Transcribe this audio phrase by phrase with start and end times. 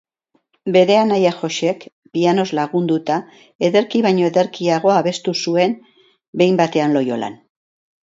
[0.75, 1.85] Bere anaia Josek
[2.17, 3.19] pianoz lagunduta,
[3.71, 5.81] ederki baino ederkiago abestu zuen
[6.43, 7.43] "Behin batean Loiolan".